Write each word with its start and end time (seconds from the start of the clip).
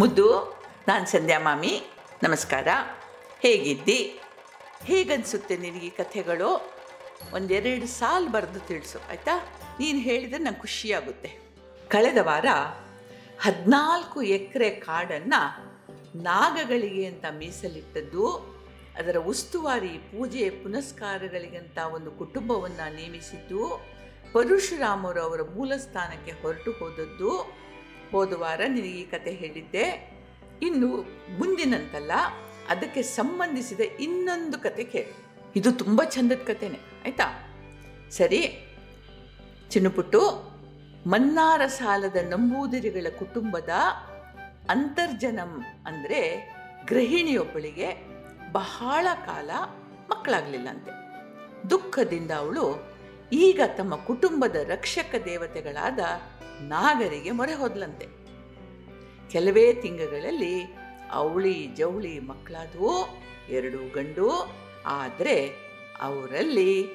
ಮುದ್ದು, 0.00 0.60
ನಾನು 0.88 1.06
ಸಂಧ್ಯಾ 1.06 1.38
ಮಾಮಿ, 1.38 1.82
ನಮಸ್ಕಾರ. 2.22 2.68
ಹೇಗಿದ್ದಿ? 3.40 4.20
ಹೇಗನ್ಸುತ್ತೆ 4.84 5.56
ನಿನಗೆ 5.56 5.90
ಕಥೆಗಳು? 5.90 6.74
ಒಂದೆರಡು 7.32 7.86
ಸಾಲು 7.86 8.26
ಬರೆದು 8.26 8.60
ತಿಳಿಸು, 8.60 8.98
ಆಯಿತಾ? 9.08 9.36
ನೀನು 9.80 9.98
ಹೇಳಿದರೆ 9.98 10.38
ನಂಗೆ 10.38 10.60
ಖುಷಿಯಾಗುತ್ತೆ. 10.60 11.28
ಕಳೆದ 11.88 12.16
ವಾರ 12.20 12.46
ಹದಿನಾಲ್ಕು 13.40 14.22
ಎಕರೆ 14.22 14.70
ಕಾಡನ್ನು 14.70 15.42
ನಾಗಗಳಿಗೆ 16.22 17.04
ಅಂತ 17.06 17.24
ಮೀಸಲಿಟ್ಟದ್ದು, 17.30 18.28
ಅದರ 18.98 19.16
ಉಸ್ತುವಾರಿ 19.16 19.88
ಪೂಜೆ 19.88 20.50
ಪುನಸ್ಕಾರಗಳಿಗಂತ 20.50 21.78
ಒಂದು 21.78 22.10
ಕುಟುಂಬವನ್ನು 22.10 22.96
ನೇಮಿಸಿದ್ದು, 22.96 23.86
ಪರಶುರಾಮರು 24.32 25.20
ಅವರ 25.22 25.42
ಮೂಲ 25.42 25.76
ಸ್ಥಾನಕ್ಕೆ 25.76 26.32
ಹೊರಟು 26.32 26.72
ಹೋದದ್ದು 26.72 27.30
ಹೋದ 28.10 28.32
ವಾರ 28.32 28.60
ನಿನಗೆ 28.66 28.98
ಈ 29.00 29.04
ಕತೆ 29.04 29.32
ಹೇಳಿದ್ದೆ. 29.32 29.86
ಇನ್ನು 30.62 30.88
ಮುಂದಿನಂತಲ್ಲ, 31.38 32.12
ಅದಕ್ಕೆ 32.68 33.02
ಸಂಬಂಧಿಸಿದ 33.02 33.80
ಇನ್ನೊಂದು 34.00 34.58
ಕತೆ 34.58 34.84
ಕೇಳು. 34.84 35.14
ಇದು 35.56 35.70
ತುಂಬ 35.72 36.02
ಚಂದದ 36.04 36.42
ಕತೆನೇ, 36.46 36.80
ಆಯಿತಾ? 37.04 37.26
ಸರಿ, 38.10 38.42
ಚಿನ್ನಪುಟ್ಟು, 39.70 40.20
ಮನ್ನಾರ 41.06 41.62
ಸಾಲದ 41.66 42.18
ನಂಬೂದಿರಿಗಳ 42.32 43.06
ಕುಟುಂಬದ 43.18 43.72
ಅಂತರ್ಜನಂ 44.68 45.52
ಅಂದರೆ 45.86 46.20
ಗೃಹಿಣಿಯೊಬ್ಬಳಿಗೆ 46.86 47.88
ಬಹಳ 48.52 49.06
ಕಾಲ 49.26 49.50
ಮಕ್ಕಳಾಗಲಿಲ್ಲಂತೆ. 50.10 50.92
ದುಃಖದಿಂದ 51.70 52.30
ಅವಳು 52.30 52.64
ಈಗ 53.44 53.60
ತಮ್ಮ 53.76 53.94
ಕುಟುಂಬದ 53.96 54.56
ರಕ್ಷಕ 54.68 55.14
ದೇವತೆಗಳಾದ 55.24 56.00
ನಾಗರಿಗೆ 56.62 57.30
ಮೊರೆ 57.30 57.54
ಹೋದ್ಲಂತೆ. 57.54 58.06
ಕೆಲವೇ 59.28 59.72
ತಿಂಗಳಲ್ಲಿ 59.72 60.76
ಅವಳಿ 61.10 61.66
ಜವಳಿ 61.66 62.20
ಮಕ್ಕಳಾದವು, 62.20 63.20
ಎರಡು 63.48 63.92
ಗಂಡು, 63.92 64.56
ಆದರೆ 64.86 65.50
ಅವರಲ್ಲಿ 66.00 66.94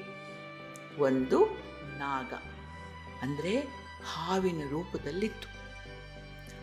ಒಂದು 0.98 1.46
ನಾಗ. 1.98 2.32
ಅಂದರೆ 3.22 3.58
ಹಾವಿನ 4.14 4.62
ರೂಪದಲ್ಲಿತ್ತು. 4.70 5.48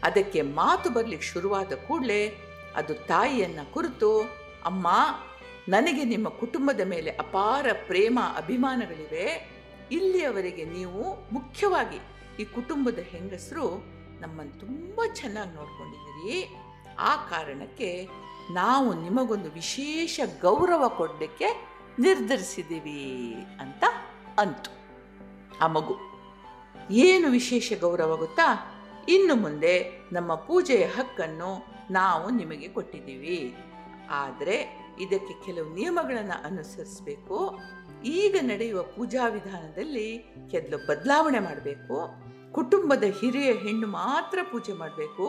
ಅದಕ್ಕೆ 0.04 0.42
ಮಾತು 0.42 0.90
ಬರಲಿಕ್ಕೆ 0.90 1.28
ಶುರುವಾದ 1.28 1.74
ಕೂಡಲೇ 1.74 2.36
ಅದು 2.76 2.94
ತಾಯಿಯನ್ನು 2.94 3.74
ಕುರಿತು, 3.74 4.22
ಅಮ್ಮ, 4.66 4.88
ನನಗೆ 5.70 6.04
ನಿಮ್ಮ 6.04 6.30
ಕುಟುಂಬದ 6.30 6.82
ಮೇಲೆ 6.82 7.12
ಅಪಾರ 7.12 7.66
ಪ್ರೇಮ, 7.88 8.20
ಅಭಿಮಾನಗಳಿವೆ. 8.36 9.60
ಇಲ್ಲಿಯವರೆಗೆ 9.92 10.66
ನೀವು 10.66 11.28
ಮುಖ್ಯವಾಗಿ 11.32 12.00
ಈ 12.40 12.46
ಕುಟುಂಬದ 12.46 13.00
ಹೆಂಗಸರು 13.00 13.84
ನಮ್ಮನ್ನು 14.22 14.60
ತುಂಬ 14.60 15.02
ಚೆನ್ನಾಗಿ 15.14 15.56
ನೋಡ್ಕೊಂಡಿದ್ದೀರಿ. 15.56 16.56
ಆ 17.00 17.16
ಕಾರಣಕ್ಕೆ 17.16 18.08
ನಾವು 18.54 18.94
ನಿಮಗೊಂದು 18.94 19.52
ವಿಶೇಷ 19.52 20.20
ಗೌರವ 20.42 20.88
ಕೊಡಲಿಕ್ಕೆ 20.88 21.68
ನಿರ್ಧರಿಸಿದ್ದೀವಿ 22.00 23.36
ಅಂತ 23.60 23.84
ಅಂತು. 24.40 24.72
ಆ 25.62 25.68
ಮಗು. 25.68 25.96
ಏನು 26.92 27.32
ವಿಶೇಷ 27.32 27.74
ಗೌರವ 27.82 28.16
ಗೊತ್ತಾ? 28.16 28.76
ಇನ್ನು 29.10 29.36
ಮುಂದೆ 29.36 30.08
ನಮ್ಮ 30.12 30.36
ಪೂಜೆಯ 30.36 30.86
ಹಕ್ಕನ್ನು 30.86 31.66
ನಾವು 31.92 32.30
ನಿಮಗೆ 32.30 32.68
ಕೊಟ್ಟಿದ್ದೀವಿ. 32.68 33.56
ಆದರೆ 34.10 34.88
ಇದಕ್ಕೆ 35.00 35.46
ಕೆಲವು 35.46 35.74
ನಿಯಮಗಳನ್ನು 35.74 36.44
ಅನುಸರಿಸಬೇಕು. 36.44 37.60
ಈಗ 38.06 38.36
ನಡೆಯುವ 38.42 38.84
ಪೂಜಾ 38.84 39.28
ವಿಧಾನದಲ್ಲಿ 39.28 40.26
ಕೆಲವು 40.52 40.88
ಬದಲಾವಣೆ 40.88 41.40
ಮಾಡಬೇಕು, 41.40 42.10
ಕುಟುಂಬದ 42.52 43.04
ಹಿರಿಯ 43.04 43.54
ಹೆಣ್ಣು 43.54 43.88
ಮಾತ್ರ 43.88 44.40
ಪೂಜೆ 44.52 44.74
ಮಾಡಬೇಕು, 44.74 45.26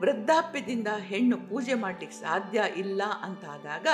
ವೃದ್ಧಾಪ್ಯದಿಂದ 0.00 0.88
ಹೆಣ್ಣು 0.98 1.36
ಪೂಜೆ 1.36 1.74
ಮಾಡಲಿಕ್ಕೆ 1.74 2.20
ಸಾಧ್ಯ 2.20 2.64
ಇಲ್ಲ 2.76 3.02
ಅಂತಾದಾಗ 3.22 3.86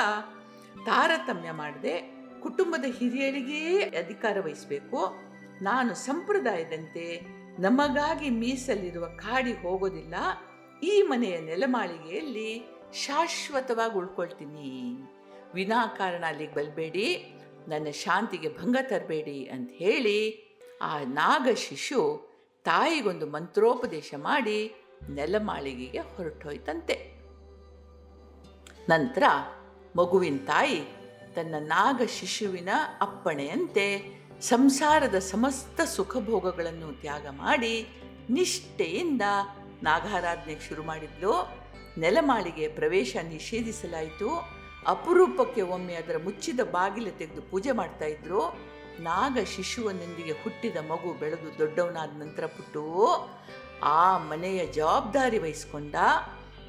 ತಾರತಮ್ಯ 0.85 1.51
ಮಾಡದೆ 1.51 2.19
ಕುಟುಂಬದ 2.43 2.85
ಹಿರಿಯರಿಗೇ 2.99 3.79
ಅಧಿಕಾರ 3.79 4.37
ವಹಿಸಬೇಕು. 4.45 5.29
ನಾನು 5.63 5.95
ಸಂಪ್ರದಾಯದಂತೆ 5.95 7.27
ನಮಗಾಗಿ 7.59 8.31
ಮೀಸಲಿರುವ 8.31 9.07
ಕಾಡಿ 9.07 9.53
ಹೋಗೋದಿಲ್ಲ. 9.53 10.15
ಈ 10.83 11.03
ಮನೆಯ 11.03 11.41
ನೆಲಮಾಳಿಗೆಯಲ್ಲಿ 11.41 12.79
ಶಾಶ್ವತವಾಗಿ 12.95 13.99
ಉಳ್ಕೊಳ್ತೀನಿ. 13.99 14.99
ವಿನಾಕಾರಣ 15.55 16.25
ಅಲ್ಲಿಗೆ 16.27 16.55
ಬಲ್ಬೇಡಿ 16.55 17.38
ನನ್ನ 17.69 17.91
ಶಾಂತಿಗೆ 17.91 18.49
ಭಂಗ 18.49 18.77
ತರಬೇಡಿ 18.83 19.49
ಅಂತ 19.49 19.71
ಹೇಳಿ 19.73 20.49
ಆ 20.83 20.99
ನಾಗ 20.99 21.49
ಶಿಶು 21.57 22.29
ತಾಯಿಗೊಂದು 22.65 23.27
ಮಂತ್ರೋಪದೇಶ 23.27 24.15
ಮಾಡಿ 24.17 24.75
ನೆಲಮಾಳಿಗೆಗೆ 25.11 25.99
ಹೊರಟೋಯ್ತಂತೆ. 25.99 27.19
ನಂತರ 28.89 29.23
ಮಗುವಿನ 29.97 30.39
ತಾಯಿ 30.47 30.85
ತನ್ನ 31.35 31.55
ನಾಗ 31.59 32.03
ಶಿಶುವಿನ 32.09 32.69
ಅಪ್ಪಣೆಯಂತೆ 33.01 34.19
ಸಂಸಾರದ 34.41 35.15
ಸಮಸ್ತ 35.15 35.81
ಸುಖಭೋಗಗಳನ್ನು 35.81 37.01
ತ್ಯಾಗ 37.01 37.27
ಮಾಡಿ 37.31 37.89
ನಿಷ್ಠೆಯಿಂದ 38.31 39.23
ನಾಗಾರಾಧನೆಗೆ 39.83 40.69
ಶುರು 40.69 40.83
ಮಾಡಿದ್ಲು. 40.83 41.59
ನೆಲಮಾಳಿಗೆ 41.99 42.69
ಪ್ರವೇಶ 42.69 43.17
ನಿಷೇಧಿಸಲಾಯಿತು. 43.29 44.58
ಅಪರೂಪಕ್ಕೆ 44.89 45.63
ಒಮ್ಮೆ 45.63 45.95
ಅದರ 45.95 46.17
ಮುಚ್ಚಿದ 46.25 46.61
ಬಾಗಿಲು 46.61 47.19
ತೆಗೆದು 47.19 47.43
ಪೂಜೆ 47.43 47.73
ಮಾಡ್ತಾ 47.73 48.05
ಇದ್ರು. 48.05 48.41
ನಾಗ 49.01 49.39
ಶಿಶುವನೊಂದಿಗೆ 49.57 50.33
ಹುಟ್ಟಿದ 50.33 50.77
ಮಗು 50.77 51.19
ಬೆಳೆದು 51.19 51.59
ದೊಡ್ಡವನಾದ 51.59 52.19
ನಂತರ 52.19 52.47
ಪುಟ್ಟು 52.47 52.85
ಆ 53.83 54.19
ಮನೆಯ 54.19 54.67
ಜವಾಬ್ದಾರಿ 54.67 55.39
ವಹಿಸ್ಕೊಂಡ, 55.39 55.95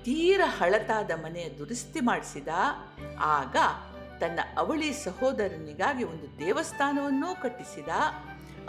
ತೀರ 0.04 0.42
ಹಳತಾದ 0.46 1.12
ಮನೆಯ 1.12 1.50
ದುರಸ್ತಿ 1.50 2.00
ಮಾಡಿಸಿದ, 2.00 2.48
ಆಗ 3.20 3.56
ತನ್ನ 4.20 4.40
ಅವಳಿ 4.58 4.94
ಸಹೋದರನಿಗಾಗಿ 4.94 6.04
ಒಂದು 6.04 6.40
ದೇವಸ್ಥಾನವನ್ನೂ 6.40 7.42
ಕಟ್ಟಿಸಿದ. 7.42 7.90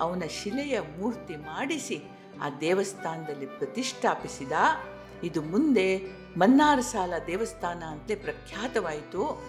ಅವನ 0.00 0.22
ಶಿಲೆಯ 0.42 0.80
ಮೂರ್ತಿ 0.80 1.36
ಮಾಡಿಸಿ 1.36 2.02
ಆ 2.42 2.50
ದೇವಸ್ಥಾನದಲ್ಲಿ 2.60 3.46
ಪ್ರತಿಷ್ಠಾಪಿಸಿದ. 3.46 4.52
ಇದು 5.22 5.42
ಮುಂದೆ 5.42 6.19
ಮನ್ನಾರ 6.36 6.80
ಸಾಲ 6.80 7.12
ದೇವಸ್ಥಾನ 7.26 7.82
ಅಂತಲೇ 7.82 8.14
ಪ್ರಖ್ಯಾತವಾಯಿತು. 8.14 9.44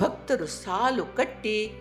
ಭಕ್ತರು 0.00 0.46
ಸಾಲು 0.46 1.06
ಕಟ್ಟಿ 1.06 1.72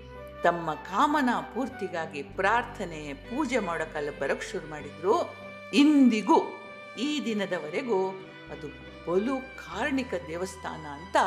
ತಮ್ಮ 0.44 0.74
ಕಾಮನಾ 0.74 1.42
ಪೂರ್ತಿಗಾಗಿ 1.42 2.24
ಪ್ರಾರ್ಥನೆ, 2.24 3.14
ಪೂಜೆ 3.14 3.60
ಮಾಡೋಕ್ಕೆಲ್ಲ 3.60 4.20
ಬರೋಕ್ಕೆ 4.20 4.52
ಶುರು 4.52 4.68
ಮಾಡಿದರು. 4.68 5.36
ಇಂದಿಗೂ 5.74 6.42
ಈ 7.00 7.26
ದಿನದವರೆಗೂ 7.26 8.10
ಅದು 8.52 8.68
ಬಲು 9.12 9.38
ಕಾರ್ಣಿಕ 9.38 10.14
ದೇವಸ್ಥಾನ 10.28 10.86
ಅಂತ 10.86 11.18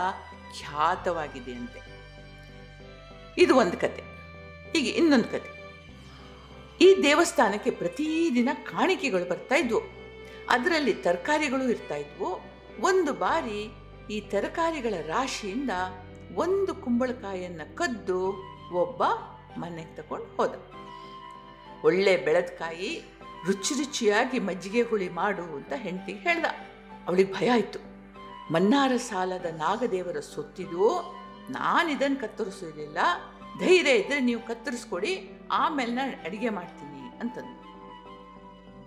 ಖ್ಯಾತವಾಗಿದೆ 0.59 1.53
ಅಂತೆ. 1.53 1.81
ಇದು 3.39 3.55
ಒಂದು 3.55 3.77
ಕತೆ. 3.77 4.03
ಹೀಗೆ 4.73 4.91
ಇನ್ನೊಂದು 4.91 5.25
ಕತೆ. 5.25 5.57
ಈ 6.81 7.03
ದೇವಸ್ಥಾನಕ್ಕೆ 7.03 7.71
ಪ್ರತಿದಿನ 7.71 8.49
ಕಾಣಿಕೆಗಳು 8.53 9.25
ಬರ್ತಾ 9.25 9.55
ಇದ್ವು. 9.55 9.81
ಅದರಲ್ಲಿ 10.49 10.95
ತರಕಾರಿಗಳು 10.95 11.65
ಇರ್ತಾ 11.65 11.97
ಇದ್ವು. 11.97 12.56
ಒಂದು 12.81 13.13
ಬಾರಿ 13.13 13.61
ಈ 14.11 14.21
ತರಕಾರಿಗಳ 14.21 14.95
ರಾಶಿಯಿಂದ 15.07 15.71
ಒಂದು 16.35 16.75
ಕುಂಬಳಕಾಯಿಯನ್ನು 16.75 17.77
ಕದ್ದು 17.77 18.21
ಒಬ್ಬ 18.73 19.03
ಮನೆಗೆ 19.59 19.97
ತಗೊಂಡು 19.97 20.37
ಹೋದ. 20.37 20.55
ಒಳ್ಳೆ 21.85 22.17
ಬೆಳೆದಕಾಯಿ 22.17 23.05
ರುಚಿ 23.47 23.75
ರುಚಿಯಾಗಿ 23.75 24.39
ಮಜ್ಜಿಗೆ 24.39 24.83
ಹುಳಿ 24.83 25.09
ಮಾಡು 25.09 25.43
ಅಂತ 25.43 25.73
ಹೆಂಡತಿಗೆ 25.77 26.19
ಹೇಳ್ದ. 26.19 26.45
ಅವಳಿಗೆ 27.07 27.33
ಭಯ 27.33 27.51
ಆಯಿತು. 27.51 27.79
ಮನ್ನಾರ 28.53 28.93
ಸಾಲದ 28.97 29.45
ನಾಗದೇವರ 29.45 30.21
ಸೊತ್ತಿದು 30.21 30.87
ನಾನು 31.51 31.89
ಇದನ್ನ 31.89 32.17
ಕತ್ತರಿಸೋದಿಲ್ಲ. 32.21 32.99
ಧೈರ್ಯ 33.59 33.91
ಇದ್ದರೆ 33.91 34.21
ನೀವು 34.21 34.41
ಕತ್ತರಿಸ್ಕೊಡಿ, 34.41 35.31
ಆಮೇಲೆ 35.53 35.93
ನಾನು 35.93 36.11
ಅಡುಗೆ 36.11 36.49
ಮಾಡ್ತೀನಿ 36.49 37.21
ಅಂತಂದು. 37.21 37.57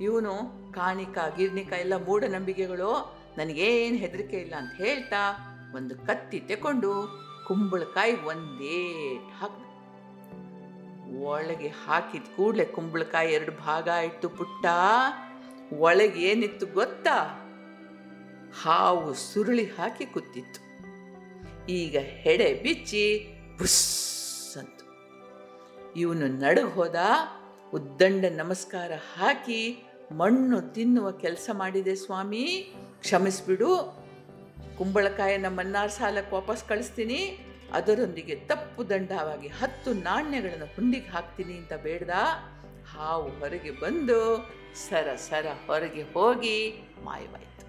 ಇವನು 0.04 0.34
ಕಾಣಿಕ 0.72 1.18
ಗಿರ್ನಿಕ 1.38 1.72
ಎಲ್ಲ 1.72 1.94
ಮೂಢನಂಬಿಕೆಗಳು 2.06 3.19
ನನಗೇನು 3.40 3.98
ಹೆದರಿಕೆ 3.98 4.38
ಇಲ್ಲ 4.38 4.56
ಅಂತ 4.56 4.74
ಹೇಳ್ತಾ 4.74 5.22
ಒಂದು 5.76 5.96
ಕತ್ತಿ 5.98 6.40
ತಗೊಂಡು 6.40 6.92
ಕುಂಬಳಕಾಯಿ 7.48 8.14
ಒಂದೇ 8.16 8.80
ಹಾಕ್ದ. 9.40 9.66
ಒಳಗೆ 11.22 11.68
ಹಾಕಿದ 11.68 12.22
ಕೂಡಲೇ 12.36 12.66
ಕುಂಬಳಕಾಯಿ 12.66 13.34
ಎರಡು 13.34 13.52
ಭಾಗ 13.52 13.88
ಇಟ್ಟು 13.88 14.30
ಪುಟ್ಟ, 14.30 14.66
ಒಳಗೆ 15.80 16.20
ಏನಿತ್ತು 16.22 16.66
ಗೊತ್ತಾ? 16.66 17.18
ಹಾವು 18.64 19.14
ಸುರುಳಿ 19.14 19.66
ಹಾಕಿ 19.66 20.06
ಕೂತಿತ್ತು. 20.06 20.62
ಈಗ 21.72 21.98
ಹೆಡೆ 21.98 22.54
ಬಿಚ್ಚಿ 22.64 23.04
ಬುಸ್ 23.58 24.58
ಅಂತು 24.58 24.86
ಇವನು 26.00 26.28
ನಡು 26.28 26.70
ಹೋದ, 26.70 26.96
ಉದ್ದಂಡ 27.74 28.26
ನಮಸ್ಕಾರ 28.36 28.92
ಹಾಕಿ 29.18 29.62
ಮಣ್ಣು 30.12 30.62
ತಿನ್ನುವ 30.62 31.12
ಕೆಲಸ 31.12 31.50
ಮಾಡಿದೆ 31.54 31.96
ಸ್ವಾಮಿ. 31.96 32.74
ಕ್ಷಮಿಸ್ಬಿಡು. 33.02 33.70
ಕುಂಬಳಕಾಯಿನ 34.78 35.48
ಮನ್ನಾರ್ 35.48 35.92
ಸಾಲಕ್ಕೆ 35.92 36.36
ವಾಪಸ್ 36.36 36.64
ಕಳಿಸ್ತೀನಿ. 36.64 37.46
ಅದರೊಂದಿಗೆ 37.74 38.36
ತಪ್ಪು 38.36 38.90
ದಂಡವಾಗಿ 38.90 39.48
ಹತ್ತು 39.48 39.94
ನಾಣ್ಯಗಳನ್ನು 39.94 40.66
ಹುಂಡಿಗೆ 40.66 41.10
ಹಾಕ್ತೀನಿ 41.10 41.54
ಅಂತ 41.54 41.74
ಬೇಡ್ದ. 41.74 42.10
ಹಾವು 42.94 43.30
ಹೊರಗೆ 43.40 43.72
ಬಂದು 43.72 44.20
ಸರ 44.90 45.16
ಸರ 45.16 45.46
ಹೊರಗೆ 45.68 46.02
ಹೋಗಿ 46.02 46.84
ಮಾಯವಾಯಿತು. 47.04 47.66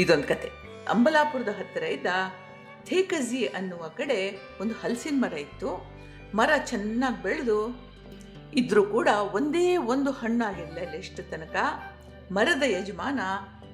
ಇದೊಂದು 0.00 0.28
ಕತೆ. 0.28 0.50
ಅಂಬಲಾಪುರದ 0.88 1.48
ಹತ್ತಿರ 1.48 1.82
ಇದ್ದ 1.82 2.06
ಥೇಕಜಿ 2.84 3.46
ಅನ್ನುವ 3.46 3.88
ಕಡೆ 3.88 4.18
ಒಂದು 4.60 4.74
ಹಲಸಿನ 4.74 5.14
ಮರ 5.18 5.32
ಇತ್ತು. 5.32 5.70
ಮರ 6.34 6.50
ಚೆನ್ನಾಗಿ 6.66 7.22
ಬೆಳೆದು 7.22 7.88
ಇದ್ರೂ 8.54 8.84
ಕೂಡ 8.84 9.08
ಒಂದೇ 9.08 9.76
ಒಂದು 9.76 10.10
ಹಣ್ಣಾಗಿರಲಿಲ್ಲ 10.10 10.94
ಎಷ್ಟು 10.94 11.22
ತನಕ. 11.22 11.56
ಮರದ 12.32 12.62
ಯಜಮಾನ 12.66 13.20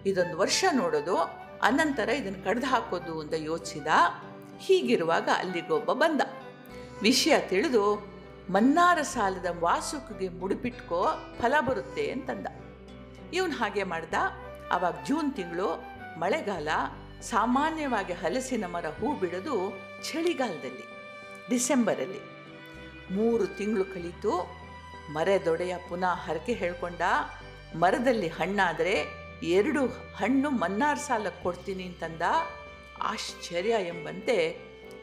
ಇದೊಂದು 0.06 0.38
ವರ್ಷ 0.38 0.64
ನೋಡೋದು, 0.72 1.16
ಅನಂತರ 1.62 2.08
ಇದನ್ನು 2.08 2.44
ಕಡ್ದು 2.44 2.66
ಹಾಕೋದು 2.66 3.20
ಅಂತ 3.20 3.34
ಯೋಚಿಸಿದ, 3.36 3.86
ಹೀಗಿರುವಾಗ 4.58 5.28
ಅಲ್ಲಿಗೊಬ್ಬ 5.36 5.92
ಬಂದ. 5.92 6.20
ವಿಷಯ 7.02 7.38
ತಿಳಿದು, 7.38 8.14
ಮನ್ನಾರ 8.50 8.98
ಸಾಲದ 9.02 9.46
ವಾಸುಕಿಗೆ 9.60 10.28
ಮುಡಿಪಿಟ್ಕೋ, 10.28 11.06
ಫಲ 11.38 11.54
ಬರುತ್ತೆ 11.60 12.10
ಅಂತಂದ. 12.10 12.46
ಇವನು 13.32 13.52
ಹಾಗೆ 13.52 13.82
ಮಾಡ್ದ. 13.82 14.14
ಆವಾಗ 14.70 14.94
ಜೂನ್ 15.06 15.34
ತಿಂಗಳು, 15.34 15.84
ಮಳೆಗಾಲ, 16.18 16.68
ಸಾಮಾನ್ಯವಾಗಿ 17.22 18.12
ಹಲಸಿನ 18.12 18.64
ಮರ 18.66 18.86
ಹೂ 18.86 19.14
ಬಿಡೋದು 19.14 19.78
ಚಳಿಗಾಲದಲ್ಲಿ, 20.04 20.86
ಡಿಸೆಂಬರಲ್ಲಿ. 21.50 22.22
ಮೂರು 23.14 23.46
ತಿಂಗಳು 23.46 23.84
ಕಳೀತು. 23.84 24.64
ಮರೆದೊಡೆಯ 25.12 25.76
ಪುನಃ 25.88 26.14
ಹರಕೆ 26.14 26.52
ಹೇಳ್ಕೊಂಡ, 26.52 27.00
ಮರದಲ್ಲಿ 27.76 28.28
ಹಣ್ಣಾದರೆ 28.28 29.23
ಎರಡು 29.50 29.86
ಹಣ್ಣು 30.16 30.50
ಮನ್ನಾರ್ 30.50 30.98
ಸಾಲಕ್ಕೆ 30.98 31.42
ಕೊಡ್ತೀನಿ 31.42 31.84
ಅಂತಂದ 31.84 32.22
ಆಶ್ಚರ್ಯ 33.02 33.70
ಎಂಬಂತೆ 33.70 34.58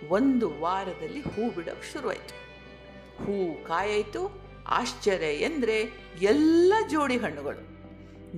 ಒಂದು 0.10 0.60
ವಾರದಲ್ಲಿ 0.60 1.22
ಹೂ 1.22 1.52
ಬಿಡೋಕ್ಕೆ 1.56 1.94
ಶುರುವಾಯಿತು. 1.94 2.36
ಹೂ 3.24 3.68
ಕಾಯಾಯಿತು. 3.68 4.42
ಆಶ್ಚರ್ಯ 4.68 5.26
ಎಂದರೆ 5.26 5.92
ಎಲ್ಲ 6.22 6.74
ಜೋಡಿ 6.90 7.18
ಹಣ್ಣುಗಳು. 7.18 7.72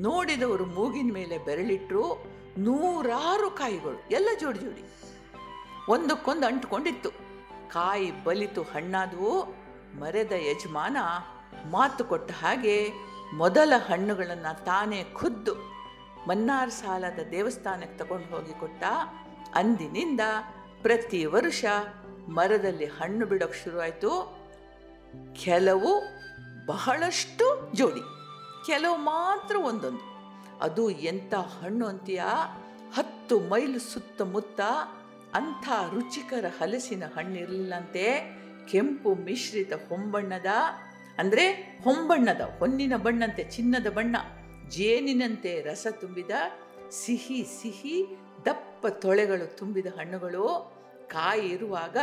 ನೋಡಿದವರು 0.02 0.66
ಮೂಗಿನ 0.66 1.10
ಮೇಲೆ 1.14 1.38
ಬೆರಳಿಟ್ರು 1.38 2.26
ನೂರಾರು 2.58 3.52
ಕಾಯಿಗಳು, 3.52 4.10
ಎಲ್ಲ 4.12 4.30
ಜೋಡಿ 4.40 4.60
ಜೋಡಿ. 4.60 4.84
ಒಂದಕ್ಕೊಂದು 5.90 6.48
ಅಂಟ್ಕೊಂಡಿತ್ತು. 6.48 7.10
ಕಾಯಿ 7.70 8.24
ಬಲಿತು 8.24 8.64
ಹಣ್ಣಾದವು. 8.64 9.64
ಮರೆದ 10.00 10.32
ಯಜಮಾನ 10.32 10.98
ಮಾತು 11.70 12.06
ಕೊಟ್ಟ 12.06 12.32
ಹಾಗೆ 12.32 12.92
ಮೊದಲ 13.34 13.74
ಹಣ್ಣುಗಳನ್ನು 13.78 14.66
ತಾನೇ 14.66 15.04
ಖುದ್ದು 15.14 15.73
ಮನ್ನಾರ್ 16.28 16.72
ಸಾಲದ 16.72 17.22
ದೇವಸ್ಥಾನಕ್ಕೆ 17.32 17.98
ತಗೊಂಡು 18.02 18.28
ಹೋಗಿ 18.36 18.54
ಕೊಟ್ಟ 18.60 18.84
ಅಂದಿನಿಂದ 19.56 20.24
ಪ್ರತಿ 20.86 21.20
ವರ್ಷ 21.34 21.64
ಮರದಲ್ಲಿ 22.38 22.88
ಹಣ್ಣು 22.98 23.26
ಬಿಡೋಕೆ 23.32 23.58
ಶುರುವಾಯಿತು 23.64 24.12
ಕೆಲವು 25.44 25.92
ಬಹಳಷ್ಟು 26.70 27.46
ಜೋಡಿ, 27.80 28.04
ಕೆಲವು 28.68 28.98
ಮಾತ್ರ 29.12 29.56
ಒಂದೊಂದು. 29.70 30.06
ಅದು 30.66 30.84
ಎಂಥ 31.12 31.34
ಹಣ್ಣು 31.58 31.86
ಅಂತೀಯ? 31.86 32.24
ಹತ್ತು 32.98 33.36
ಮೈಲು 33.52 33.80
ಸುತ್ತಮುತ್ತ 33.92 34.62
ಅಂಥ 35.40 35.66
ರುಚಿಕರ 35.94 36.46
ಹಲಸಿನ 36.60 37.04
ಹಣ್ಣಿರಲಿಲ್ಲಂತೆ 37.16 38.06
ಕೆಂಪು 38.72 39.12
ಮಿಶ್ರಿತ 39.26 39.74
ಹೊಂಬಣ್ಣದ, 39.90 40.52
ಅಂದರೆ 41.20 41.46
ಹೊಂಬಣ್ಣದ, 41.84 42.42
ಹೊನ್ನಿನ 42.60 42.96
ಬಣ್ಣಂತೆ, 43.06 43.44
ಚಿನ್ನದ 43.56 43.88
ಬಣ್ಣ. 43.90 44.16
ಜೇನಿನಂತೆ 44.70 45.62
ರಸ 45.62 45.88
ತುಂಬಿದ 46.02 46.32
ಸಿಹಿ 46.90 47.44
ಸಿಹಿ 47.44 48.06
ದಪ್ಪ 48.46 48.88
ತೊಳೆಗಳು 48.88 49.58
ತುಂಬಿದ 49.58 49.86
ಹಣ್ಣುಗಳು 49.86 50.74
ಕಾಯಿ 51.08 51.50
ಇರುವಾಗ 51.50 51.98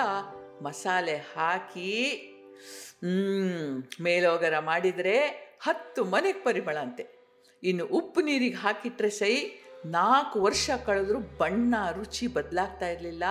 ಮಸಾಲೆ 0.62 1.16
ಹಾಕಿ 1.16 1.92
ಮೇಲೋಗರ 4.00 4.58
ಮಾಡಿದರೆ 4.58 5.18
ಹತ್ತು 5.60 6.04
ಮನೆಗೆ 6.04 6.44
ಪರಿಮಳ 6.44 6.76
ಅಂತೆ. 6.76 7.04
ಇನ್ನು 7.62 7.86
ಉಪ್ಪು 7.86 8.20
ನೀರಿಗೆ 8.20 8.56
ಹಾಕಿಟ್ರೆ 8.56 9.10
ಸೈ 9.10 9.50
ನಾಲ್ಕು 9.86 10.42
ವರ್ಷ 10.42 10.70
ಕಳೆದ್ರೂ 10.86 11.18
ಬಣ್ಣ 11.18 11.74
ರುಚಿ 11.92 12.26
ಬದಲಾಗ್ತಾ 12.26 12.88
ಇರಲಿಲ್ಲ. 12.88 13.24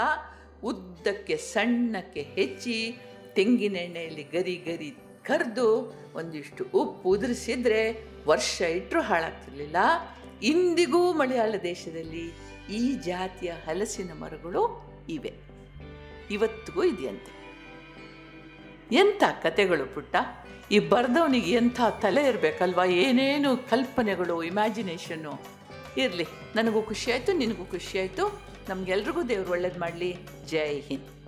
ಉದ್ದಕ್ಕೆ 0.63 1.37
ಸಣ್ಣಕ್ಕೆ 1.37 2.21
ಹೆಚ್ಚಿ 2.21 2.95
ತೆಂಗಿನೆಣ್ಣೆಯಲ್ಲಿ 3.35 4.23
ಗರಿ 4.23 4.55
ಗರಿ 4.55 4.95
ಕರೆದು 5.29 5.95
ಒಂದಿಷ್ಟು 6.15 6.63
ಉಪ್ಪು 6.63 7.09
ಉದುರಿಸಿದ್ರೆ 7.09 8.07
ವರ್ಷ 8.27 8.61
ಇಟ್ಟರೂ 8.61 9.01
ಹಾಳಾಗ್ತಿರ್ಲಿಲ್ಲ. 9.01 9.75
ಇಂದಿಗೂ 10.43 11.13
ಮಲಯಾಳ 11.13 11.53
ದೇಶದಲ್ಲಿ 11.63 12.31
ಈ 12.71 12.93
ಜಾತಿಯ 12.93 13.51
ಹಲಸಿನ 13.51 14.11
ಮರಗಳು 14.11 14.93
ಇವೆ. 15.09 15.33
ಇವತ್ತಿಗೂ 16.31 16.83
ಇದೆಯಂತೆ. 16.83 17.39
ಎಂಥ 18.91 19.23
ಕತೆಗಳು 19.43 19.95
ಪುಟ್ಟ? 19.95 20.15
ಈ 20.71 20.79
ಬರೆದವನಿಗೆ 20.79 21.51
ಎಂಥ 21.51 21.81
ತಲೆ 22.01 22.27
ಇರಬೇಕಲ್ವಾ? 22.27 22.85
ಏನೇನು 22.85 23.57
ಕಲ್ಪನೆಗಳು 23.57 24.43
ಇಮ್ಯಾಜಿನೇಷನ್ನು 24.43 25.41
ಇರಲಿ, 25.97 26.25
ನನಗೂ 26.55 26.81
ಖುಷಿಯಾಯಿತು, 26.81 27.33
ನಿನಗೂ 27.33 27.65
ಖುಷಿಯಾಯಿತು. 27.65 28.41
ನಮಗೆಲ್ರಿಗೂ 28.69 29.23
ದೇವ್ರು 29.23 29.51
ಒಳ್ಳೇದು 29.51 29.79
ಮಾಡಲಿ. 29.79 30.17
ಜೈ 30.45 30.79
ಹಿಂದ್. 30.79 31.18